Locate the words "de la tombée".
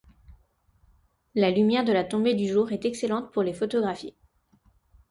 1.85-2.33